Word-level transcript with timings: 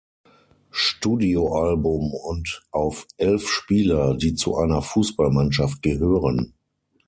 Studioalbum 0.71 2.15
und 2.15 2.63
auf 2.71 3.05
elf 3.17 3.47
Spieler, 3.47 4.15
die 4.17 4.33
zu 4.33 4.55
einer 4.57 4.81
Fußballmannschaft 4.81 5.83
gehören. 5.83 6.55